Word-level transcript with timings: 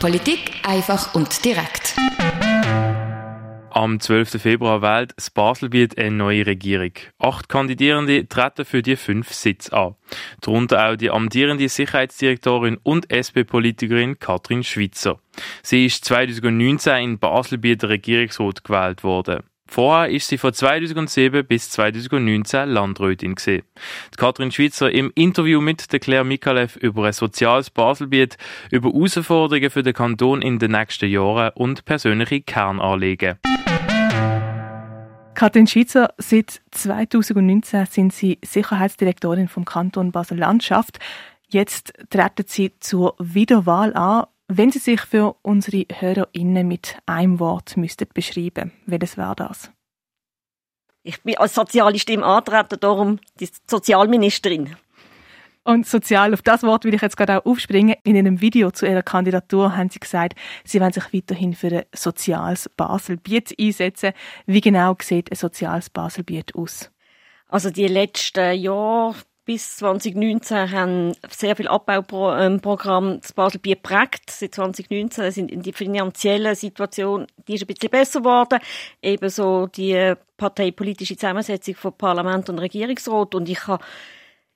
Politik 0.00 0.52
einfach 0.62 1.14
und 1.14 1.44
direkt. 1.44 1.94
Am 3.70 4.00
12. 4.00 4.42
Februar 4.42 4.82
wählt 4.82 5.12
das 5.16 5.30
Baselbiet 5.30 5.96
eine 5.98 6.10
neue 6.10 6.46
Regierung. 6.46 6.92
Acht 7.18 7.48
Kandidierende 7.48 8.26
treten 8.26 8.64
für 8.64 8.82
die 8.82 8.96
fünf 8.96 9.32
Sitze 9.32 9.72
an. 9.72 9.94
Darunter 10.40 10.88
auch 10.88 10.96
die 10.96 11.10
amtierende 11.10 11.68
Sicherheitsdirektorin 11.68 12.78
und 12.82 13.12
SP-Politikerin 13.12 14.18
Katrin 14.18 14.64
Schwitzer. 14.64 15.20
Sie 15.62 15.86
ist 15.86 16.04
2019 16.06 16.96
in 16.96 17.18
Baselbiet 17.18 17.84
Regierungsrat 17.84 18.64
gewählt 18.64 19.04
worden. 19.04 19.44
Vorher 19.72 20.10
ist 20.10 20.26
sie 20.26 20.36
von 20.36 20.52
2007 20.52 21.46
bis 21.46 21.70
2019 21.70 22.68
Landrätin 22.68 23.36
gewesen. 23.36 23.62
Die 24.12 24.16
Katrin 24.16 24.50
Schwitzer 24.50 24.90
im 24.90 25.12
Interview 25.14 25.60
mit 25.60 25.92
der 25.92 26.00
Claire 26.00 26.24
Mikalev 26.24 26.74
über 26.74 27.06
ein 27.06 27.12
soziales 27.12 27.70
Baselbiet, 27.70 28.36
über 28.72 28.90
Herausforderungen 28.90 29.70
für 29.70 29.84
den 29.84 29.94
Kanton 29.94 30.42
in 30.42 30.58
den 30.58 30.72
nächsten 30.72 31.08
Jahren 31.08 31.52
und 31.54 31.84
persönliche 31.84 32.40
Kernanliegen. 32.40 33.38
Katrin 35.34 35.68
Schwitzer, 35.68 36.14
seit 36.18 36.62
2019 36.72 37.86
sind 37.86 38.12
Sie 38.12 38.40
Sicherheitsdirektorin 38.44 39.46
vom 39.46 39.64
Kanton 39.64 40.10
Basel-Landschaft. 40.10 40.98
Jetzt 41.48 41.92
treten 42.10 42.44
Sie 42.48 42.72
zur 42.80 43.14
Wiederwahl 43.20 43.94
an. 43.94 44.24
Wenn 44.52 44.72
Sie 44.72 44.80
sich 44.80 45.02
für 45.02 45.36
unsere 45.42 45.86
HörerInnen 45.92 46.66
mit 46.66 46.96
einem 47.06 47.38
Wort 47.38 47.76
müssten 47.76 48.08
beschreiben, 48.12 48.72
welches 48.84 49.16
wäre 49.16 49.36
das? 49.36 49.70
Ich 51.04 51.22
bin 51.22 51.38
als 51.38 51.54
soziale 51.54 52.00
Stimme 52.00 52.24
antreten, 52.24 52.80
darum 52.80 53.20
die 53.38 53.48
Sozialministerin. 53.68 54.74
Und 55.62 55.86
sozial, 55.86 56.34
auf 56.34 56.42
das 56.42 56.64
Wort 56.64 56.84
will 56.84 56.94
ich 56.94 57.00
jetzt 57.00 57.16
gerade 57.16 57.38
auch 57.38 57.46
aufspringen. 57.46 57.94
In 58.02 58.16
einem 58.16 58.40
Video 58.40 58.72
zu 58.72 58.86
Ihrer 58.86 59.04
Kandidatur 59.04 59.76
haben 59.76 59.88
Sie 59.88 60.00
gesagt, 60.00 60.34
Sie 60.64 60.80
wollen 60.80 60.92
sich 60.92 61.14
weiterhin 61.14 61.54
für 61.54 61.68
ein 61.68 61.84
soziales 61.94 62.68
Baselbiet 62.70 63.54
einsetzen. 63.56 64.14
Wie 64.46 64.60
genau 64.60 64.96
sieht 65.00 65.30
ein 65.30 65.36
soziales 65.36 65.90
Baselbiet 65.90 66.56
aus? 66.56 66.90
Also 67.46 67.70
die 67.70 67.86
letzten 67.86 68.58
Jahre 68.58 69.14
bis 69.50 69.78
2019 69.78 70.70
haben 70.70 71.12
sehr 71.28 71.56
viele 71.56 71.70
Abbauprogramme 71.70 73.18
das 73.18 73.32
Baselbier 73.32 73.74
geprägt. 73.74 74.30
Seit 74.30 74.54
2019 74.54 75.32
sind 75.32 75.50
in 75.50 75.60
die 75.60 75.72
finanzielle 75.72 76.54
Situation, 76.54 77.26
die 77.48 77.54
ist 77.54 77.62
ein 77.62 77.66
bisschen 77.66 77.90
besser 77.90 78.20
geworden. 78.20 78.60
Ebenso 79.02 79.66
die 79.66 80.14
parteipolitische 80.36 81.16
Zusammensetzung 81.16 81.74
von 81.74 81.92
Parlament 81.94 82.48
und 82.48 82.60
Regierungsrat. 82.60 83.34
Und 83.34 83.48
ich 83.48 83.66
habe 83.66 83.82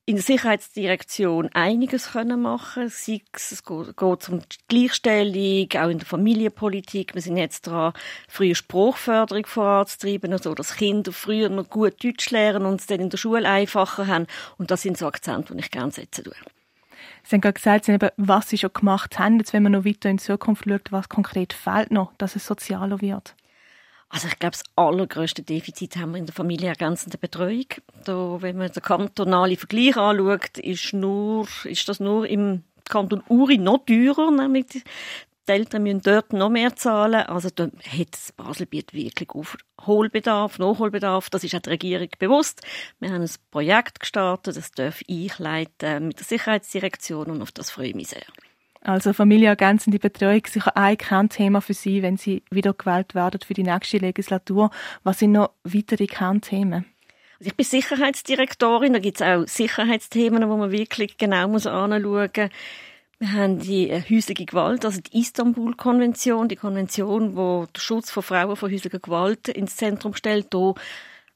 in 0.06 0.16
der 0.16 0.22
Sicherheitsdirektion 0.22 1.48
einiges 1.54 2.12
können 2.12 2.42
machen. 2.42 2.88
Sei 2.90 3.22
es, 3.32 3.52
es 3.52 3.64
geht 3.64 4.28
um 4.28 4.40
die 4.40 4.56
Gleichstellung, 4.68 5.68
auch 5.82 5.88
in 5.88 5.98
der 5.98 6.06
Familienpolitik. 6.06 7.14
Wir 7.14 7.22
sind 7.22 7.38
jetzt 7.38 7.66
dran, 7.66 7.94
frühe 8.28 8.54
Spruchförderung 8.54 9.46
voranzutreiben, 9.46 10.32
also 10.32 10.54
dass 10.54 10.76
Kinder 10.76 11.12
früher 11.12 11.48
noch 11.48 11.70
gut 11.70 12.04
Deutsch 12.04 12.30
lernen 12.30 12.66
und 12.66 12.80
es 12.80 12.86
dann 12.86 13.00
in 13.00 13.10
der 13.10 13.16
Schule 13.16 13.48
einfacher 13.48 14.06
haben. 14.06 14.26
Und 14.58 14.70
das 14.70 14.82
sind 14.82 14.98
so 14.98 15.06
Akzente, 15.06 15.54
die 15.54 15.60
ich 15.60 15.70
gerne 15.70 15.90
setzen 15.90 16.24
tue. 16.24 16.34
Sie 17.22 17.36
haben 17.36 17.40
gerade 17.40 17.54
gesagt, 17.54 17.86
Sie 17.86 17.92
haben, 17.92 18.10
was 18.18 18.50
Sie 18.50 18.58
schon 18.58 18.72
gemacht 18.74 19.18
haben. 19.18 19.38
Jetzt, 19.38 19.54
wenn 19.54 19.62
man 19.62 19.72
noch 19.72 19.86
weiter 19.86 20.10
in 20.10 20.18
die 20.18 20.22
Zukunft 20.22 20.64
schaut, 20.68 20.92
was 20.92 21.08
konkret 21.08 21.54
fehlt 21.54 21.90
noch, 21.90 22.12
dass 22.18 22.36
es 22.36 22.46
sozialer 22.46 23.00
wird? 23.00 23.34
Also 24.14 24.28
ich 24.28 24.38
glaube, 24.38 24.52
das 24.52 24.62
allergrößte 24.76 25.42
Defizit 25.42 25.96
haben 25.96 26.12
wir 26.12 26.18
in 26.18 26.26
der 26.26 26.34
familienergänzenden 26.36 27.18
Betreuung. 27.18 27.66
Da, 28.04 28.40
wenn 28.40 28.56
man 28.56 28.70
den 28.70 28.80
kantonalen 28.80 29.56
Vergleich 29.56 29.96
anschaut, 29.96 30.56
ist, 30.58 30.92
nur, 30.92 31.48
ist 31.64 31.88
das 31.88 31.98
nur 31.98 32.24
im 32.28 32.62
Kanton 32.88 33.24
Uri 33.28 33.58
noch 33.58 33.84
teurer, 33.84 34.30
nämlich 34.30 34.66
die 34.68 34.82
Eltern 35.48 35.82
müssen 35.82 36.02
dort 36.02 36.32
noch 36.32 36.48
mehr 36.48 36.76
zahlen. 36.76 37.26
Also 37.26 37.48
da 37.52 37.64
hat 37.64 38.36
Baselbiet 38.36 38.94
wirklich 38.94 39.30
Aufholbedarf, 39.30 40.60
Nachholbedarf. 40.60 41.28
Das 41.28 41.42
ist 41.42 41.56
auch 41.56 41.60
der 41.60 41.72
Regierung 41.72 42.08
bewusst. 42.20 42.62
Wir 43.00 43.10
haben 43.10 43.22
ein 43.22 43.30
Projekt 43.50 43.98
gestartet, 43.98 44.56
das 44.56 44.70
darf 44.70 45.02
ich 45.08 45.36
leiten 45.40 46.06
mit 46.06 46.20
der 46.20 46.24
Sicherheitsdirektion 46.24 47.32
und 47.32 47.42
auf 47.42 47.50
das 47.50 47.72
freue 47.72 47.88
ich 47.88 47.94
mich 47.96 48.10
sehr. 48.10 48.22
Also 48.84 49.14
familienergänzende 49.14 49.98
Betreuung 49.98 50.42
sicher 50.46 50.76
ein 50.76 50.98
Kernthema 50.98 51.62
für 51.62 51.72
Sie, 51.72 52.02
wenn 52.02 52.18
Sie 52.18 52.42
wieder 52.50 52.74
gewählt 52.74 53.14
werden 53.14 53.40
für 53.40 53.54
die 53.54 53.62
nächste 53.62 53.96
Legislatur. 53.96 54.70
Was 55.02 55.20
sind 55.20 55.32
noch 55.32 55.52
weitere 55.64 56.06
Kernthemen? 56.06 56.84
Also 57.38 57.48
ich 57.48 57.56
bin 57.56 57.64
Sicherheitsdirektorin, 57.64 58.92
da 58.92 58.98
gibt 58.98 59.20
es 59.20 59.26
auch 59.26 59.48
Sicherheitsthemen, 59.48 60.48
wo 60.50 60.56
man 60.56 60.70
wirklich 60.70 61.16
genau 61.16 61.48
muss 61.48 61.66
anschauen 61.66 62.02
muss. 62.02 62.50
Wir 63.20 63.32
haben 63.32 63.58
die 63.58 63.88
äh, 63.88 64.02
häusliche 64.02 64.44
Gewalt, 64.44 64.84
also 64.84 65.00
die 65.00 65.18
Istanbul-Konvention, 65.18 66.48
die 66.48 66.56
Konvention, 66.56 67.36
wo 67.36 67.66
der 67.74 67.80
Schutz 67.80 68.10
von 68.10 68.22
Frauen 68.22 68.54
vor 68.54 68.70
häuslicher 68.70 68.98
Gewalt 68.98 69.48
ins 69.48 69.76
Zentrum 69.76 70.14
stellt. 70.14 70.52
Da 70.52 70.74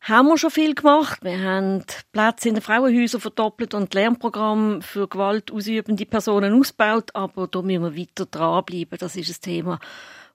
haben 0.01 0.29
wir 0.29 0.39
schon 0.39 0.51
viel 0.51 0.75
gemacht. 0.75 1.23
Wir 1.23 1.41
haben 1.41 1.85
Plätze 2.13 2.49
in 2.49 2.55
den 2.55 2.63
Frauenhäusern 2.63 3.21
verdoppelt 3.21 3.75
und 3.75 3.93
Lernprogramm 3.95 4.83
für 4.83 5.09
gewaltausübende 5.09 6.07
Personen 6.07 6.59
ausgebaut, 6.59 7.11
aber 7.15 7.47
da 7.47 7.63
müssen 7.63 7.83
wir 7.83 7.97
weiter 7.97 8.27
dranbleiben. 8.27 8.99
Das 8.99 9.17
ist 9.17 9.29
ein 9.29 9.43
Thema, 9.43 9.79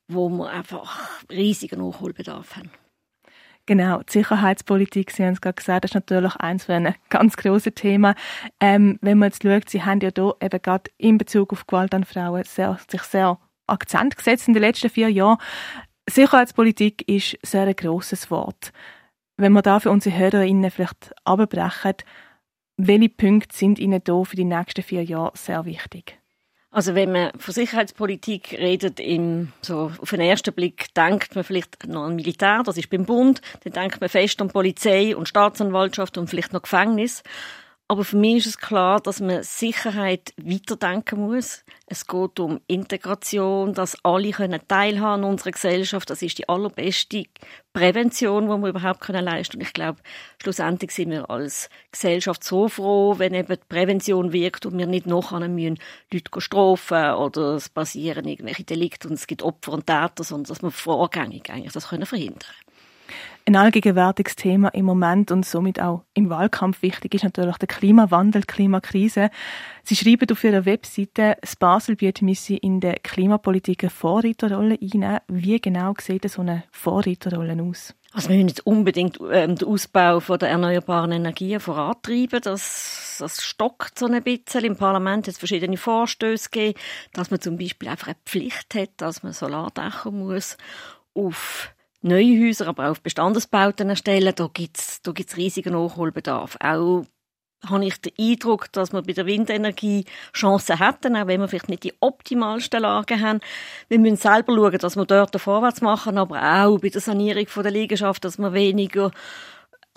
wo 0.07 0.29
wir 0.29 0.49
einfach 0.49 0.99
riesigen 1.31 1.79
Nachholbedarf 1.79 2.57
haben. 2.57 2.71
Genau, 3.65 4.01
die 4.03 4.11
Sicherheitspolitik, 4.11 5.11
Sie 5.11 5.23
haben 5.23 5.33
es 5.33 5.41
gerade 5.41 5.55
gesagt, 5.55 5.85
das 5.85 5.91
ist 5.91 5.95
natürlich 5.95 6.35
eins 6.35 6.65
von 6.65 6.75
einem 6.75 6.95
ganz 7.09 7.37
grossen 7.37 7.73
Thema. 7.73 8.13
Ähm, 8.59 8.99
wenn 9.01 9.17
man 9.17 9.29
jetzt 9.29 9.41
schaut, 9.41 9.69
Sie 9.69 9.83
haben 9.83 10.01
ja 10.01 10.09
hier 10.13 10.35
eben 10.41 10.61
gerade 10.61 10.91
in 10.97 11.17
Bezug 11.17 11.53
auf 11.53 11.65
Gewalt 11.65 11.93
an 11.93 12.03
Frauen 12.03 12.43
sehr, 12.43 12.77
sich 12.91 13.03
sehr 13.03 13.39
Akzent 13.65 14.17
gesetzt 14.17 14.49
in 14.49 14.53
den 14.53 14.63
letzten 14.63 14.89
vier 14.89 15.07
Jahren. 15.09 15.37
Sicherheitspolitik 16.09 17.07
ist 17.07 17.37
sehr 17.41 17.63
ein 17.63 17.75
grosses 17.77 18.29
Wort. 18.29 18.73
Wenn 19.37 19.53
wir 19.53 19.61
da 19.61 19.79
für 19.79 19.91
unsere 19.91 20.17
HörerInnen 20.17 20.69
vielleicht 20.69 21.13
abbrechen, 21.23 21.95
welche 22.77 23.09
Punkte 23.09 23.55
sind 23.55 23.79
Ihnen 23.79 24.01
hier 24.05 24.25
für 24.25 24.35
die 24.35 24.45
nächsten 24.45 24.83
vier 24.83 25.03
Jahre 25.03 25.31
sehr 25.35 25.65
wichtig? 25.65 26.19
Also 26.73 26.95
wenn 26.95 27.11
man 27.11 27.31
von 27.37 27.53
Sicherheitspolitik 27.53 28.53
redet, 28.53 28.99
im, 28.99 29.53
so 29.61 29.91
auf 29.99 30.09
den 30.09 30.21
ersten 30.21 30.53
Blick 30.53 30.91
denkt 30.95 31.35
man 31.35 31.43
vielleicht 31.43 31.87
noch 31.87 32.05
an 32.05 32.15
Militär, 32.15 32.63
das 32.65 32.77
ist 32.77 32.89
beim 32.89 33.05
Bund, 33.05 33.41
dann 33.63 33.73
denkt 33.73 34.01
man 34.01 34.09
fest 34.09 34.41
an 34.41 34.47
Polizei 34.47 35.15
und 35.15 35.29
Staatsanwaltschaft 35.29 36.17
und 36.17 36.31
vielleicht 36.31 36.51
noch 36.51 36.63
Gefängnis. 36.63 37.21
Aber 37.93 38.03
für 38.03 38.17
mich 38.17 38.37
ist 38.37 38.47
es 38.47 38.57
klar, 38.57 38.99
dass 38.99 39.19
man 39.19 39.43
Sicherheit 39.43 40.33
weiterdenken 40.41 41.27
muss. 41.27 41.63
Es 41.85 42.07
geht 42.07 42.39
um 42.39 42.59
Integration, 42.65 43.75
dass 43.75 44.03
alle 44.03 44.31
können 44.31 44.59
teilhaben 44.67 45.23
an 45.23 45.29
unserer 45.29 45.51
Gesellschaft. 45.51 46.09
Das 46.09 46.23
ist 46.23 46.39
die 46.39 46.49
allerbeste 46.49 47.25
Prävention, 47.71 48.45
die 48.45 48.63
wir 48.63 48.69
überhaupt 48.69 49.01
können 49.01 49.23
leisten 49.23 49.59
können. 49.59 49.61
Und 49.61 49.67
ich 49.67 49.73
glaube, 49.73 49.99
schlussendlich 50.41 50.89
sind 50.89 51.11
wir 51.11 51.29
als 51.29 51.69
Gesellschaft 51.91 52.43
so 52.43 52.67
froh, 52.67 53.19
wenn 53.19 53.35
eben 53.35 53.47
die 53.47 53.67
Prävention 53.69 54.33
wirkt 54.33 54.65
und 54.65 54.75
wir 54.75 54.87
nicht 54.87 55.05
nachher 55.05 55.47
müssen 55.47 55.77
Leute 56.11 56.41
strafen 56.41 57.13
oder 57.13 57.57
es 57.57 57.69
passieren 57.69 58.27
irgendwelche 58.27 58.63
Delikte 58.63 59.07
und 59.07 59.13
es 59.13 59.27
gibt 59.27 59.43
Opfer 59.43 59.73
und 59.73 59.85
Täter, 59.85 60.23
sondern 60.23 60.45
dass 60.45 60.63
wir 60.63 60.71
vorgängig 60.71 61.51
eigentlich 61.51 61.73
das 61.73 61.89
können 61.89 62.07
verhindern 62.07 62.39
können. 62.39 62.62
Ein 63.45 63.57
allgegenwärtiges 63.57 64.37
Thema 64.37 64.69
im 64.69 64.85
Moment 64.85 65.29
und 65.29 65.45
somit 65.45 65.81
auch 65.81 66.03
im 66.13 66.29
Wahlkampf 66.29 66.81
wichtig 66.81 67.13
ist 67.13 67.25
natürlich 67.25 67.57
der 67.57 67.67
Klimawandel, 67.67 68.43
die 68.43 68.47
Klimakrise. 68.47 69.29
Sie 69.83 69.97
schreiben 69.97 70.31
auf 70.31 70.45
Ihrer 70.45 70.65
Webseite, 70.65 71.35
das 71.41 71.57
Baselbiet 71.57 72.21
müsse 72.21 72.55
in 72.55 72.79
der 72.79 72.95
Klimapolitik 73.03 73.83
eine 73.83 73.89
Vorreiterrolle 73.89 74.79
einnehmen. 74.81 75.19
Wie 75.27 75.59
genau 75.59 75.93
sieht 75.99 76.29
so 76.31 76.39
eine 76.39 76.63
Vorreiterrolle 76.71 77.61
aus? 77.61 77.93
Also 78.13 78.29
wir 78.29 78.37
müssen 78.37 78.47
jetzt 78.47 78.65
unbedingt 78.65 79.19
ähm, 79.29 79.57
den 79.57 79.67
Ausbau 79.67 80.21
von 80.21 80.39
der 80.39 80.49
erneuerbaren 80.49 81.11
Energien 81.11 81.59
vorantreiben. 81.59 82.39
Das, 82.41 83.17
das 83.19 83.43
stockt 83.43 83.99
so 83.99 84.05
ein 84.05 84.23
bisschen. 84.23 84.63
Im 84.63 84.77
Parlament 84.77 85.27
hat 85.27 85.33
es 85.33 85.39
verschiedene 85.39 85.75
Vorstöße 85.75 86.49
gegeben, 86.49 86.79
dass 87.11 87.29
man 87.29 87.41
zum 87.41 87.57
Beispiel 87.57 87.89
einfach 87.89 88.07
eine 88.07 88.15
Pflicht 88.25 88.73
hat, 88.75 88.91
dass 88.97 89.21
man 89.21 89.33
Solardächer 89.33 90.11
muss 90.11 90.57
auf 91.13 91.73
neue 92.03 92.39
Häuser, 92.39 92.67
aber 92.67 92.85
auch 92.85 92.91
auf 92.91 93.01
Bestandesbauten 93.01 93.89
erstellen. 93.89 94.33
Da 94.35 94.49
gibt's 94.53 95.01
da 95.01 95.11
gibt's 95.11 95.37
riesigen 95.37 95.73
Nachholbedarf. 95.73 96.57
Auch 96.59 97.05
habe 97.65 97.85
ich 97.85 97.99
den 98.01 98.13
Eindruck, 98.19 98.71
dass 98.73 98.91
wir 98.91 99.01
bei 99.01 99.13
der 99.13 99.25
Windenergie 99.25 100.05
Chancen 100.33 100.79
hätten, 100.79 101.15
auch 101.15 101.27
wenn 101.27 101.39
wir 101.39 101.47
vielleicht 101.47 101.69
nicht 101.69 101.83
die 101.83 101.93
optimalsten 102.01 102.81
Lagen 102.81 103.21
haben. 103.21 103.39
Wir 103.87 103.99
müssen 103.99 104.17
selber 104.17 104.53
schauen, 104.53 104.77
dass 104.77 104.95
wir 104.95 105.05
dort 105.05 105.39
vorwärts 105.39 105.81
machen, 105.81 106.17
aber 106.17 106.65
auch 106.65 106.79
bei 106.79 106.89
der 106.89 107.01
Sanierung 107.01 107.45
der 107.55 107.71
Liegenschaft, 107.71 108.25
dass 108.25 108.37
wir 108.37 108.53
weniger 108.53 109.11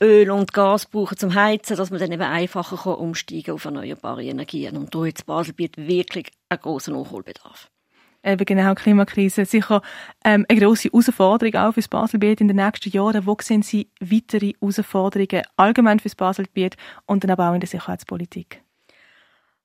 Öl 0.00 0.30
und 0.30 0.52
Gas 0.52 0.86
brauchen 0.86 1.16
zum 1.16 1.34
Heizen, 1.34 1.76
dass 1.76 1.90
man 1.90 1.98
dann 1.98 2.12
eben 2.12 2.22
einfacher 2.22 2.98
umsteigen 2.98 3.54
auf 3.54 3.64
erneuerbare 3.64 4.24
Energien. 4.24 4.76
Und 4.76 4.94
da 4.94 5.08
Basel 5.24 5.54
bietet 5.54 5.88
wirklich 5.88 6.30
einen 6.50 6.60
grossen 6.60 6.94
Nachholbedarf 6.94 7.70
eben 8.26 8.44
genau 8.44 8.74
Klimakrise 8.74 9.44
sicher 9.44 9.82
ähm, 10.24 10.44
eine 10.48 10.60
grosse 10.60 10.88
Herausforderung 10.88 11.54
auch 11.54 11.72
für 11.72 11.80
das 11.80 11.88
Baselbiet 11.88 12.40
in 12.40 12.48
den 12.48 12.56
nächsten 12.56 12.90
Jahren. 12.90 13.26
Wo 13.26 13.36
sehen 13.40 13.62
Sie 13.62 13.88
weitere 14.00 14.52
Herausforderungen 14.60 15.42
allgemein 15.56 16.00
für 16.00 16.08
das 16.08 16.16
Baselbiet 16.16 16.76
und 17.06 17.24
dann 17.24 17.30
aber 17.30 17.50
auch 17.50 17.54
in 17.54 17.60
der 17.60 17.68
Sicherheitspolitik? 17.68 18.62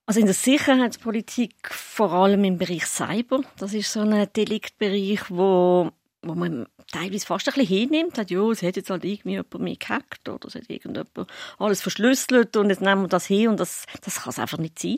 Also 0.06 0.20
in 0.20 0.26
der 0.26 0.34
Sicherheitspolitik 0.34 1.54
vor 1.70 2.12
allem 2.12 2.44
im 2.44 2.58
Bereich 2.58 2.86
Cyber. 2.86 3.40
Das 3.56 3.72
ist 3.72 3.92
so 3.92 4.00
ein 4.00 4.26
Deliktbereich, 4.34 5.30
wo, 5.30 5.90
wo 6.22 6.34
man 6.34 6.66
teilweise 6.90 7.26
fast 7.26 7.48
ein 7.48 7.54
bisschen 7.54 7.78
hinnimmt. 7.78 8.16
Sagt, 8.16 8.30
ja, 8.30 8.42
es 8.50 8.62
hat 8.62 8.76
jetzt 8.76 8.90
halt 8.90 9.04
irgendwie 9.04 9.30
jemand 9.30 9.60
mich 9.60 9.78
gehackt 9.78 10.28
oder 10.28 10.48
es 10.48 10.54
hat 10.54 10.68
irgendjemand 10.68 11.30
alles 11.58 11.82
verschlüsselt 11.82 12.56
und 12.56 12.70
jetzt 12.70 12.82
nehmen 12.82 13.02
wir 13.02 13.08
das 13.08 13.26
hin 13.26 13.48
und 13.48 13.60
das, 13.60 13.86
das 14.02 14.22
kann 14.22 14.30
es 14.30 14.38
einfach 14.38 14.58
nicht 14.58 14.78
sein. 14.78 14.96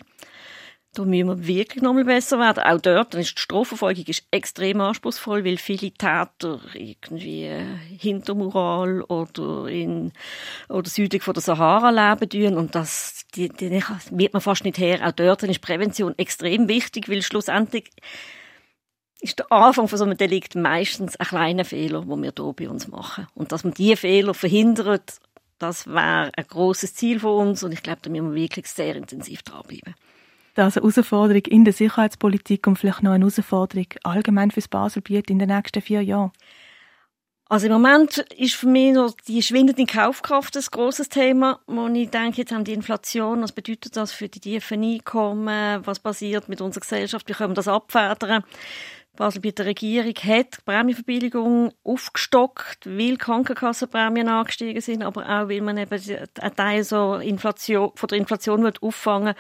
Da 0.95 1.05
müssen 1.05 1.27
wir 1.27 1.47
wirklich 1.47 1.83
noch 1.83 1.93
mal 1.93 2.05
besser 2.05 2.39
werden. 2.39 2.63
Auch 2.63 2.81
dort 2.81 3.15
ist 3.17 3.37
die 3.37 3.41
Strafverfolgung 3.41 4.05
ist 4.07 4.25
extrem 4.31 4.81
anspruchsvoll, 4.81 5.45
weil 5.45 5.57
viele 5.57 5.91
Täter 5.91 6.61
irgendwie 6.73 7.51
hinter 7.99 8.35
Mural 8.35 9.03
oder 9.03 9.67
in 9.67 10.13
oder 10.69 10.89
südlich 10.89 11.25
von 11.25 11.35
der 11.35 11.43
Sahara 11.43 11.91
leben 11.91 12.29
tun 12.29 12.57
und 12.57 12.77
das 12.77 13.25
die, 13.35 13.49
die 13.49 13.83
wird 14.11 14.33
man 14.33 14.43
fast 14.43 14.65
nicht 14.65 14.79
her. 14.79 15.01
Auch 15.05 15.13
dort 15.13 15.43
ist 15.43 15.61
Prävention 15.61 16.15
extrem 16.17 16.69
wichtig, 16.69 17.09
weil 17.09 17.23
schlussendlich 17.23 17.91
ist 19.21 19.39
der 19.39 19.51
Anfang 19.51 19.89
von 19.89 19.99
so 19.99 20.05
einem 20.05 20.17
Delikt 20.17 20.55
meistens 20.55 21.17
ein 21.17 21.27
kleiner 21.27 21.65
Fehler, 21.65 22.03
den 22.03 22.23
wir 22.23 22.33
hier 22.37 22.53
bei 22.53 22.69
uns 22.69 22.89
machen. 22.89 23.27
Und 23.35 23.53
dass 23.53 23.65
man 23.65 23.75
diese 23.75 23.97
Fehler 23.97 24.35
verhindert, 24.35 25.19
das 25.59 25.87
wäre 25.87 26.31
ein 26.37 26.47
großes 26.47 26.95
Ziel 26.95 27.21
von 27.21 27.49
uns 27.49 27.63
und 27.63 27.73
ich 27.73 27.83
glaube, 27.83 28.01
da 28.03 28.11
müssen 28.11 28.35
wir 28.35 28.43
wirklich 28.43 28.67
sehr 28.67 28.97
intensiv 28.97 29.43
dranbleiben. 29.43 29.95
Das 30.55 30.77
eine 30.77 30.85
Herausforderung 30.85 31.43
in 31.47 31.65
der 31.65 31.73
Sicherheitspolitik 31.73 32.67
und 32.67 32.79
vielleicht 32.79 33.03
noch 33.03 33.13
eine 33.13 33.25
Herausforderung 33.25 33.87
allgemein 34.05 34.53
fürs 34.53 34.69
Baselbiet 34.69 35.29
in 35.29 35.41
den 35.41 35.49
nächsten 35.49 35.83
vier 35.83 36.01
Jahren? 36.03 36.33
Also 37.49 37.67
im 37.67 37.73
Moment 37.73 38.19
ist 38.37 38.55
für 38.55 38.69
mich 38.69 38.95
noch 38.95 39.15
die 39.29 39.43
schwindende 39.43 39.85
Kaufkraft 39.85 40.57
ein 40.57 40.65
grosses 40.71 41.09
Thema, 41.09 41.61
wo 41.67 41.89
ich 41.89 42.09
denke, 42.09 42.39
jetzt 42.39 42.53
haben 42.53 42.65
die 42.65 42.73
Inflation, 42.73 43.43
was 43.43 43.53
bedeutet 43.53 43.97
das 43.97 44.13
für 44.13 44.29
die 44.29 44.41
tiefen 44.41 44.83
Einkommen, 44.83 45.85
was 45.85 45.99
passiert 45.99 46.49
mit 46.49 46.61
unserer 46.61 46.81
Gesellschaft, 46.81 47.29
wie 47.29 47.33
können 47.35 47.51
wir 47.51 47.57
das 47.57 47.69
abfedern? 47.69 48.45
Basel 49.17 49.43
bei 49.43 49.51
der 49.53 49.67
Regierung 49.67 50.15
hat 50.15 50.59
die 50.59 50.63
Prämienverbilligung 50.65 51.73
aufgestockt, 51.85 52.87
weil 52.87 53.17
Krankenkassenprämien 53.17 54.29
angestiegen 54.29 54.81
sind, 54.81 55.05
aber 55.05 55.23
auch, 55.23 55.49
weil 55.49 55.61
man 55.61 55.77
eben 55.77 56.01
einen 56.41 56.57
Teil 56.57 56.83
so 56.83 57.15
Inflation, 57.17 57.93
von 57.95 58.09
der 58.09 58.19
Inflation 58.19 58.65
wird 58.65 58.83
auffangen 58.83 59.35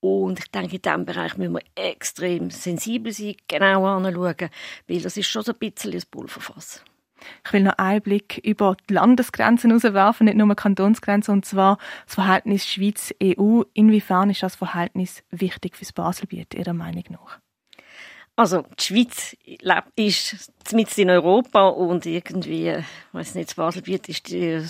und 0.00 0.38
ich 0.38 0.50
denke, 0.50 0.76
in 0.76 0.82
diesem 0.82 1.04
Bereich 1.04 1.36
müssen 1.36 1.54
wir 1.54 1.62
extrem 1.74 2.50
sensibel 2.50 3.12
sein, 3.12 3.36
genau 3.48 3.86
anschauen, 3.86 4.50
weil 4.86 5.00
das 5.00 5.16
ist 5.16 5.26
schon 5.28 5.42
so 5.42 5.52
ein 5.52 5.58
bisschen 5.58 5.92
ein 5.92 6.02
Pulverfass. 6.10 6.84
Ich 7.44 7.52
will 7.52 7.62
noch 7.62 7.78
einen 7.78 8.00
Blick 8.00 8.38
über 8.44 8.76
die 8.88 8.94
Landesgrenzen 8.94 9.70
herauswerfen, 9.70 10.26
nicht 10.26 10.36
nur 10.36 10.54
Kantonsgrenzen, 10.54 11.34
und 11.34 11.44
zwar 11.44 11.78
das 12.06 12.14
Verhältnis 12.14 12.66
Schweiz-EU. 12.66 13.62
Inwiefern 13.74 14.30
ist 14.30 14.42
das 14.42 14.54
Verhältnis 14.54 15.22
wichtig 15.30 15.76
für 15.76 15.84
das 15.84 15.92
Baselbiet, 15.92 16.54
Ihrer 16.54 16.74
Meinung 16.74 17.04
nach? 17.10 17.40
Also 18.36 18.62
die 18.78 18.84
Schweiz 18.84 19.36
ist 19.96 20.72
mit 20.72 20.96
in 20.96 21.10
Europa 21.10 21.66
und 21.66 22.06
irgendwie, 22.06 22.70
ich 22.70 22.84
weiß 23.10 23.34
nicht, 23.34 23.48
das 23.48 23.56
Baselbiet 23.56 24.08
ist 24.08 24.30
die 24.30 24.64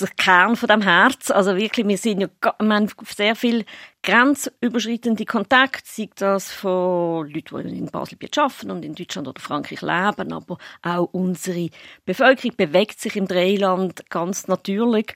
der 0.00 0.08
Kern 0.16 0.56
von 0.56 0.68
dem 0.68 0.82
Herz. 0.82 1.30
Also 1.30 1.56
wirklich, 1.56 1.86
wir 1.86 1.98
sind 1.98 2.20
ja, 2.20 2.28
wir 2.58 2.74
haben 2.74 2.90
sehr 3.04 3.36
viel 3.36 3.64
grenzüberschreitende 4.02 5.24
Kontakte, 5.24 5.82
sei 5.84 6.08
das 6.14 6.52
von 6.52 7.28
Leuten, 7.28 7.68
die 7.68 7.78
in 7.78 7.86
Basel 7.86 8.18
arbeiten 8.36 8.70
und 8.70 8.84
in 8.84 8.94
Deutschland 8.94 9.28
oder 9.28 9.40
Frankreich 9.40 9.82
leben, 9.82 10.32
aber 10.32 10.58
auch 10.82 11.08
unsere 11.12 11.70
Bevölkerung 12.04 12.56
bewegt 12.56 13.00
sich 13.00 13.16
im 13.16 13.28
Dreiland 13.28 14.08
ganz 14.10 14.48
natürlich. 14.48 15.14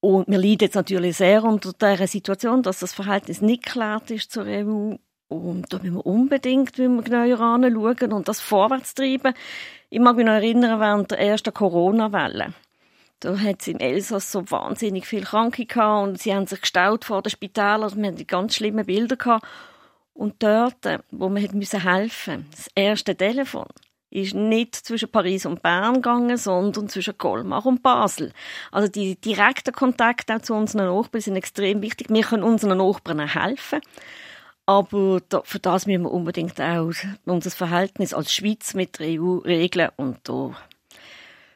Und 0.00 0.28
wir 0.28 0.38
leiden 0.38 0.58
jetzt 0.60 0.76
natürlich 0.76 1.16
sehr 1.16 1.42
unter 1.42 1.72
der 1.72 2.06
Situation, 2.06 2.62
dass 2.62 2.78
das 2.78 2.94
Verhältnis 2.94 3.40
nicht 3.40 3.64
geklärt 3.64 4.10
ist 4.10 4.30
zur 4.30 4.44
EU. 4.44 4.94
Und 5.30 5.72
da 5.72 5.78
müssen 5.78 5.96
wir 5.96 6.06
unbedingt 6.06 6.74
genauer 6.74 7.40
anschauen 7.40 8.12
und 8.12 8.28
das 8.28 8.40
vorwärts 8.40 8.94
treiben. 8.94 9.34
Ich 9.90 9.98
mag 9.98 10.16
mich 10.16 10.24
noch 10.24 10.32
erinnern, 10.32 10.80
während 10.80 11.10
der 11.10 11.18
ersten 11.18 11.52
Corona-Welle 11.52 12.54
da 13.20 13.38
hat 13.38 13.60
es 13.60 13.68
im 13.68 13.78
Elsass 13.78 14.30
so 14.30 14.50
wahnsinnig 14.50 15.06
viele 15.06 15.24
Kranke 15.24 15.66
gehabt 15.66 16.08
und 16.08 16.20
sie 16.20 16.34
haben 16.34 16.46
sich 16.46 16.60
gestaut 16.60 17.04
vor 17.04 17.22
den 17.22 17.30
Spitälern. 17.30 17.82
Also 17.82 17.96
wir 17.96 18.08
hatten 18.08 18.26
ganz 18.26 18.54
schlimme 18.54 18.84
Bilder 18.84 19.16
gehabt. 19.16 19.46
Und 20.14 20.42
dort, 20.42 20.76
wo 21.10 21.28
man 21.28 21.42
helfen, 21.42 22.46
das 22.50 22.68
erste 22.74 23.16
Telefon, 23.16 23.66
ist 24.10 24.34
nicht 24.34 24.74
zwischen 24.74 25.10
Paris 25.10 25.46
und 25.46 25.62
Bern 25.62 25.94
gegangen, 25.94 26.36
sondern 26.36 26.88
zwischen 26.88 27.18
Colmar 27.18 27.64
und 27.66 27.82
Basel. 27.82 28.32
Also 28.72 28.88
die 28.88 29.20
direkten 29.20 29.72
Kontakte 29.72 30.36
auch 30.36 30.42
zu 30.42 30.54
unseren 30.54 30.86
Nachbarn 30.86 31.20
sind 31.20 31.36
extrem 31.36 31.82
wichtig. 31.82 32.08
Wir 32.10 32.22
können 32.22 32.42
unseren 32.42 32.78
Nachbarn 32.78 33.28
helfen. 33.28 33.80
Aber 34.66 35.20
für 35.44 35.58
das 35.58 35.86
müssen 35.86 36.02
wir 36.02 36.10
unbedingt 36.10 36.60
auch 36.60 36.92
unser 37.24 37.50
Verhältnis 37.50 38.12
als 38.12 38.32
Schweiz 38.32 38.74
mit 38.74 38.98
der 38.98 39.20
EU 39.20 39.38
regeln. 39.38 39.90
Und 39.96 40.18
da 40.24 40.54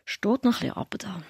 steht 0.05 0.45
noch 0.45 0.63
ein 0.63 0.69
bisschen 0.69 0.77
ab 0.77 0.95
da. 0.99 1.23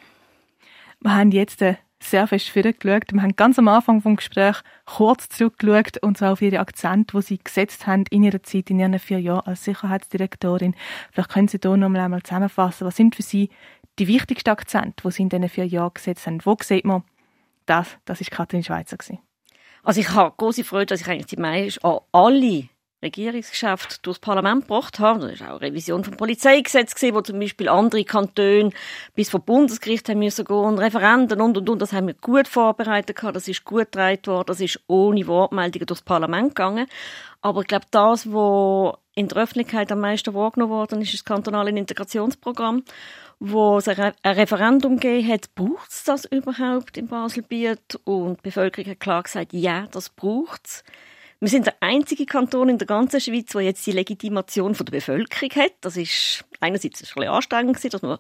Wir 1.04 1.16
haben 1.16 1.32
jetzt 1.32 1.58
sehr 1.58 2.26
fest 2.28 2.48
vorgeschaut. 2.50 3.12
Wir 3.12 3.22
haben 3.22 3.34
ganz 3.34 3.58
am 3.58 3.66
Anfang 3.66 4.00
vom 4.00 4.14
Gespräch 4.14 4.58
kurz 4.86 5.28
zurückgeschaut 5.28 6.00
und 6.00 6.16
zwar 6.16 6.32
auf 6.32 6.42
ihre 6.42 6.60
Akzente, 6.60 7.16
die 7.16 7.22
sie 7.22 7.38
gesetzt 7.38 7.88
haben 7.88 8.04
in 8.10 8.22
ihrer 8.22 8.42
Zeit, 8.44 8.70
in 8.70 8.78
ihren 8.78 8.96
vier 9.00 9.20
Jahren 9.20 9.46
als 9.46 9.64
Sicherheitsdirektorin. 9.64 10.76
Vielleicht 11.10 11.30
können 11.30 11.48
Sie 11.48 11.58
hier 11.60 11.76
noch 11.76 11.92
einmal 11.92 12.22
zusammenfassen. 12.22 12.86
Was 12.86 12.94
sind 12.94 13.16
für 13.16 13.22
Sie 13.22 13.50
die 13.98 14.06
wichtigsten 14.06 14.50
Akzente, 14.50 15.02
die 15.04 15.10
Sie 15.10 15.22
in 15.22 15.28
diesen 15.28 15.48
vier 15.48 15.66
Jahren 15.66 15.92
gesetzt 15.92 16.24
haben? 16.28 16.38
Wo 16.44 16.56
sieht 16.62 16.84
man, 16.84 17.02
das, 17.66 17.88
das 18.04 18.20
ist 18.20 18.30
Katrin 18.30 18.62
Schweizer? 18.62 18.96
Also 19.82 20.00
ich 20.00 20.10
habe 20.10 20.34
große 20.36 20.62
Freude, 20.62 20.86
dass 20.86 21.00
ich 21.00 21.08
eigentlich 21.08 21.26
die 21.26 21.36
meisten, 21.36 21.84
alle 22.12 22.68
Regierungsgeschäft 23.02 24.06
durchs 24.06 24.20
Parlament 24.20 24.62
gebracht 24.62 24.98
haben. 24.98 25.20
Da 25.20 25.28
ist 25.28 25.42
auch 25.42 25.48
eine 25.48 25.60
Revision 25.60 26.04
vom 26.04 26.16
Polizeigesetz 26.16 26.94
wo 27.12 27.20
zum 27.20 27.40
Beispiel 27.40 27.68
andere 27.68 28.04
Kantone 28.04 28.70
bis 29.14 29.30
vor 29.30 29.40
Bundesgericht 29.40 30.08
haben 30.08 30.20
müssen 30.20 30.44
gehen 30.44 30.56
und 30.56 30.78
Referenden 30.78 31.40
und 31.40 31.56
und 31.58 31.68
und. 31.68 31.82
Das 31.82 31.92
haben 31.92 32.06
wir 32.06 32.14
gut 32.14 32.48
vorbereitet 32.48 33.16
gehabt. 33.16 33.36
Das 33.36 33.48
ist 33.48 33.64
gut 33.64 33.92
getragen 33.92 34.26
worden. 34.26 34.46
Das 34.46 34.60
ist 34.60 34.80
ohne 34.86 35.26
Wortmeldungen 35.26 35.86
durchs 35.86 36.02
Parlament 36.02 36.54
gegangen. 36.54 36.86
Aber 37.40 37.62
ich 37.62 37.66
glaube, 37.66 37.86
das, 37.90 38.32
was 38.32 38.94
in 39.14 39.28
der 39.28 39.38
Öffentlichkeit 39.38 39.90
am 39.92 40.00
meisten 40.00 40.32
wahrgenommen 40.32 40.72
worden 40.72 41.02
ist, 41.02 41.12
ist 41.12 41.20
das 41.20 41.24
kantonale 41.24 41.70
Integrationsprogramm, 41.70 42.84
wo 43.40 43.78
es 43.78 43.88
ein 43.88 44.12
Referendum 44.24 44.98
gegeben 44.98 45.28
hat, 45.28 45.54
braucht 45.54 45.90
es 45.90 46.04
das 46.04 46.24
überhaupt 46.24 46.96
in 46.96 47.08
Baselbiet? 47.08 47.98
Und 48.04 48.38
die 48.38 48.42
Bevölkerung 48.42 48.92
hat 48.92 49.00
klar 49.00 49.22
gesagt, 49.24 49.52
ja, 49.52 49.86
das 49.90 50.08
braucht 50.08 50.66
es. 50.66 50.84
Wir 51.42 51.48
sind 51.48 51.66
der 51.66 51.74
einzige 51.80 52.24
Kanton 52.24 52.68
in 52.68 52.78
der 52.78 52.86
ganzen 52.86 53.20
Schweiz, 53.20 53.46
der 53.50 53.62
jetzt 53.62 53.84
die 53.84 53.90
Legitimation 53.90 54.76
von 54.76 54.86
der 54.86 54.92
Bevölkerung 54.92 55.50
hat. 55.56 55.72
Das 55.80 55.96
ist 55.96 56.44
einerseits 56.60 57.02
ein 57.02 57.06
bisschen 57.14 57.28
anstrengend 57.28 57.74
gewesen, 57.74 57.90
dass 57.90 58.02
man 58.02 58.18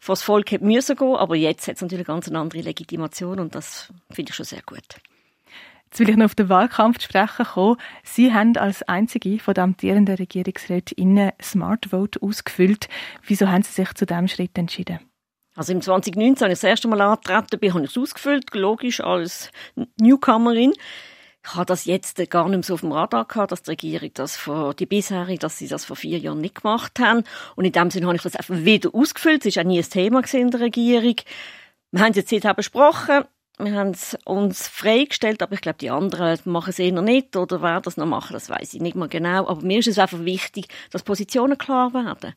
vor 0.00 0.14
das 0.14 0.22
Volk 0.22 0.52
hat 0.52 0.62
müssen 0.62 0.96
gehen, 0.96 1.16
aber 1.16 1.36
jetzt 1.36 1.68
hat 1.68 1.74
es 1.74 1.82
natürlich 1.82 2.06
ganz 2.06 2.28
eine 2.28 2.38
andere 2.38 2.62
Legitimation 2.62 3.40
und 3.40 3.54
das 3.54 3.92
finde 4.10 4.30
ich 4.30 4.36
schon 4.36 4.46
sehr 4.46 4.62
gut. 4.64 4.86
Jetzt 5.84 6.00
will 6.00 6.08
ich 6.08 6.16
noch 6.16 6.24
auf 6.24 6.34
den 6.34 6.48
Wahlkampf 6.48 6.96
zu 6.96 7.08
sprechen 7.08 7.44
kommen. 7.44 7.76
Sie 8.04 8.32
haben 8.32 8.56
als 8.56 8.82
einzige 8.84 9.38
von 9.38 9.52
den 9.52 9.64
amtierenden 9.64 10.14
Regierungsrätinnen 10.14 11.32
Smart 11.42 11.90
Vote 11.90 12.22
ausgefüllt. 12.22 12.88
Wieso 13.26 13.48
haben 13.48 13.64
Sie 13.64 13.72
sich 13.72 13.92
zu 13.92 14.06
diesem 14.06 14.28
Schritt 14.28 14.56
entschieden? 14.56 15.00
Also 15.56 15.74
im 15.74 15.82
2019, 15.82 16.46
als 16.46 16.54
ich 16.54 16.60
das 16.62 16.70
erste 16.70 16.88
Mal 16.88 17.02
angetreten 17.02 17.58
bin, 17.60 17.74
habe 17.74 17.84
ich 17.84 17.90
es 17.90 17.98
ausgefüllt, 17.98 18.54
logisch 18.54 19.02
als 19.02 19.50
Newcomerin 20.00 20.72
ich 21.46 21.54
habe 21.54 21.66
das 21.66 21.84
jetzt 21.84 22.18
gar 22.28 22.48
nicht 22.48 22.56
mehr 22.56 22.62
so 22.64 22.74
auf 22.74 22.80
dem 22.80 22.90
Radar 22.90 23.24
gehabt, 23.24 23.52
dass 23.52 23.62
die 23.62 23.70
Regierung 23.70 24.10
das 24.14 24.36
vor, 24.36 24.74
die 24.74 24.86
bisherige, 24.86 25.38
dass 25.38 25.58
sie 25.58 25.68
das 25.68 25.84
vor 25.84 25.94
vier 25.94 26.18
Jahren 26.18 26.40
nicht 26.40 26.60
gemacht 26.60 26.98
haben. 26.98 27.22
Und 27.54 27.64
in 27.64 27.72
dem 27.72 27.90
Sinne 27.90 28.06
habe 28.06 28.16
ich 28.16 28.22
das 28.22 28.34
einfach 28.34 28.56
wieder 28.56 28.92
ausgefüllt. 28.92 29.46
Es 29.46 29.54
war 29.54 29.62
auch 29.62 29.66
nie 29.66 29.78
ein 29.78 29.88
Thema 29.88 30.22
in 30.32 30.50
der 30.50 30.60
Regierung. 30.60 31.14
Wir 31.92 32.00
haben 32.00 32.10
es 32.10 32.16
jetzt 32.16 32.30
seither 32.30 32.52
besprochen. 32.52 33.24
Wir 33.58 33.74
haben 33.74 33.90
es 33.90 34.18
uns 34.24 34.66
freigestellt, 34.66 35.40
aber 35.40 35.54
ich 35.54 35.60
glaube, 35.60 35.78
die 35.78 35.88
anderen 35.88 36.38
machen 36.44 36.70
es 36.70 36.78
eher 36.78 37.00
nicht 37.00 37.36
oder 37.36 37.62
wer 37.62 37.80
das 37.80 37.96
noch 37.96 38.04
machen, 38.04 38.34
das 38.34 38.50
weiß 38.50 38.74
ich 38.74 38.82
nicht 38.82 38.96
mehr 38.96 39.08
genau. 39.08 39.48
Aber 39.48 39.62
mir 39.62 39.78
ist 39.78 39.88
es 39.88 39.98
einfach 39.98 40.22
wichtig, 40.24 40.66
dass 40.90 41.04
Positionen 41.04 41.56
klar 41.56 41.94
werden 41.94 42.34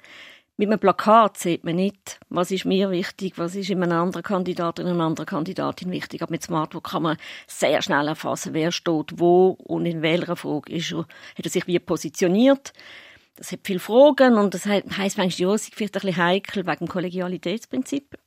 mit 0.60 0.68
einem 0.68 0.80
Plakat 0.80 1.38
sieht 1.38 1.64
man 1.64 1.78
nicht, 1.78 2.20
was 2.28 2.52
ist 2.52 2.66
mir 2.66 2.92
wichtig, 2.92 3.38
was 3.38 3.56
ist 3.56 3.70
in 3.70 3.82
einem 3.82 3.98
anderen 3.98 4.24
Kandidat, 4.24 4.80
in 4.80 4.88
einer 4.88 5.06
anderen 5.06 5.26
Kandidatin 5.26 5.90
wichtig. 5.90 6.22
Aber 6.22 6.32
mit 6.32 6.44
Smartphone 6.44 6.84
kann 6.84 7.04
man 7.04 7.18
sehr 7.48 7.82
schnell 7.82 8.10
erfassen, 8.10 8.54
wer 8.54 8.74
steht 8.74 9.22
wo 9.22 9.52
und 9.52 9.86
in 9.86 10.02
welcher 10.02 10.36
Frage 10.36 10.74
ist 10.74 10.92
er, 10.92 11.08
hat 11.38 11.46
er 11.46 11.50
sich 11.50 11.66
wie 11.66 11.80
positioniert. 11.80 12.74
Das 13.38 13.54
hat 13.54 13.62
viele 13.64 13.80
Fragen 13.80 14.38
und 14.38 14.54
das 14.54 14.66
heisst 14.66 15.18
manchmal, 15.18 15.30
ja, 15.30 15.54
es 15.54 15.64
ist 15.64 15.76
vielleicht 15.76 15.96
ein 15.96 16.02
bisschen 16.02 16.18
heikel 16.18 16.68
wegen 16.68 16.80
dem 16.80 16.88
Kollegialitätsprinzip. 16.90 18.18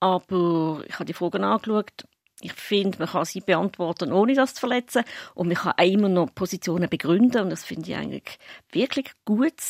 Aber 0.00 0.82
ich 0.88 0.94
habe 0.94 1.04
die 1.04 1.12
Fragen 1.12 1.44
angeschaut. 1.44 2.06
Ich 2.40 2.54
finde, 2.54 3.00
man 3.00 3.08
kann 3.08 3.26
sie 3.26 3.42
beantworten, 3.42 4.14
ohne 4.14 4.32
das 4.32 4.54
zu 4.54 4.60
verletzen. 4.60 5.04
Und 5.34 5.48
man 5.48 5.58
kann 5.58 5.74
auch 5.76 5.84
immer 5.84 6.08
noch 6.08 6.34
Positionen 6.34 6.88
begründen. 6.88 7.42
Und 7.42 7.50
das 7.50 7.64
finde 7.64 7.90
ich 7.90 7.96
eigentlich 7.98 8.38
wirklich 8.72 9.10
gut 9.26 9.60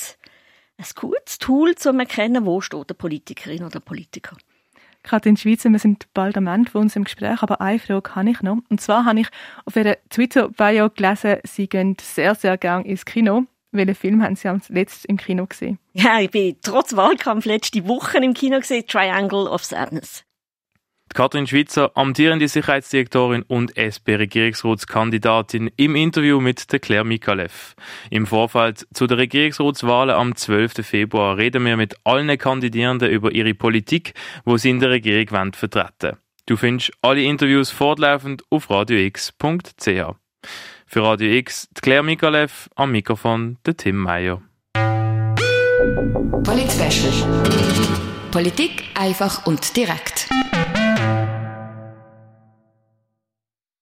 ein 0.81 0.87
gutes 0.95 1.39
Tool, 1.39 1.71
um 1.71 1.77
zu 1.77 1.91
erkennen, 1.91 2.47
wo 2.47 2.61
steht 2.61 2.89
der 2.89 2.95
Politikerin 2.95 3.61
oder 3.61 3.71
der 3.71 3.81
Politiker. 3.81 4.37
Katrin 5.03 5.37
Schweizer, 5.37 5.71
wir 5.71 5.79
sind 5.79 6.13
bald 6.13 6.37
am 6.37 6.47
Ende 6.47 6.71
von 6.71 6.83
unserem 6.83 7.05
Gespräch, 7.05 7.43
aber 7.43 7.61
eine 7.61 7.79
Frage 7.79 8.15
habe 8.15 8.31
ich 8.31 8.43
noch. 8.43 8.59
Und 8.69 8.81
zwar 8.81 9.05
habe 9.05 9.21
ich 9.21 9.29
auf 9.65 9.77
ihrer 9.77 9.97
Twitter-Bio 10.11 10.91
gelesen, 10.91 11.39
Sie 11.45 11.69
gehen 11.69 11.97
sehr, 12.01 12.35
sehr 12.35 12.59
gerne 12.59 12.85
ins 12.87 13.05
Kino. 13.05 13.45
Welchen 13.73 13.95
Film 13.95 14.23
haben 14.23 14.37
Sie 14.37 14.49
am 14.49 14.61
letzten 14.69 15.13
im 15.13 15.17
Kino 15.17 15.47
gesehen? 15.47 15.79
Ja, 15.93 16.21
ich 16.21 16.31
bin 16.31 16.57
trotz 16.63 16.97
Wahlkampf 16.97 17.45
letzte 17.45 17.87
Woche 17.87 18.19
im 18.19 18.35
Kino 18.35 18.59
gesehen, 18.59 18.87
Triangle 18.87 19.49
of 19.49 19.65
Sadness. 19.65 20.25
Katrin 21.13 21.47
Schwitzer, 21.47 21.91
amtierende 21.97 22.47
Sicherheitsdirektorin 22.47 23.43
und 23.43 23.77
SP-Regierungsratskandidatin 23.77 25.71
im 25.77 25.97
Interview 25.97 26.41
mit 26.41 26.73
der 26.73 26.79
Claire 26.79 27.05
Mikalev. 27.05 27.75
Im 28.11 28.27
Vorfeld 28.27 28.87
zu 28.95 29.07
der 29.09 29.19
Regierungsratswahlen 29.19 30.15
am 30.15 30.37
12. 30.37 30.87
Februar 30.87 31.37
reden 31.37 31.65
wir 31.65 31.77
mit 31.77 31.97
allen 32.05 32.39
Kandidierenden 32.39 33.11
über 33.11 33.33
ihre 33.33 33.55
Politik, 33.55 34.15
wo 34.45 34.57
sie 34.57 34.71
in 34.71 34.79
der 34.79 34.91
Regierung 34.91 35.53
vertreten. 35.53 36.17
Du 36.47 36.57
findest 36.57 36.93
alle 37.03 37.23
Interviews 37.23 37.71
fortlaufend 37.71 38.43
auf 38.51 38.71
radiox.ch. 38.71 40.15
Für 40.87 41.03
Radio 41.03 41.33
X, 41.33 41.69
die 41.77 41.81
Claire 41.81 42.03
Mikalev, 42.03 42.69
am 42.77 42.93
Mikrofon 42.93 43.59
der 43.67 43.77
Tim 43.77 43.97
Meyer. 43.97 44.43
Polit 46.45 46.71
Politik 48.31 48.85
einfach 48.95 49.47
und 49.47 49.77
direkt. 49.77 50.29